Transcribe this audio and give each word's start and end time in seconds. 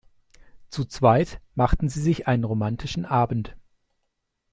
Zu 0.71 0.85
zweit 0.85 1.39
machten 1.53 1.87
sie 1.87 2.01
sich 2.01 2.25
einen 2.25 2.43
romantischen 2.43 3.05
Abend. 3.05 3.55